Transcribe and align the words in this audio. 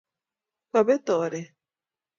kapet 0.71 1.09
oret 1.19 1.47